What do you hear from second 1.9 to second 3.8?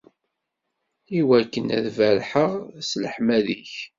berrḥeɣ s leḥmadi-k.